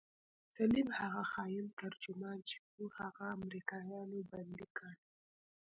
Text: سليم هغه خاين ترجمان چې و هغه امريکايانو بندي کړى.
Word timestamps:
سليم 0.55 0.87
هغه 0.99 1.23
خاين 1.33 1.65
ترجمان 1.79 2.37
چې 2.49 2.57
و 2.81 2.85
هغه 2.99 3.25
امريکايانو 3.37 4.17
بندي 4.31 4.67
کړى. 4.77 4.95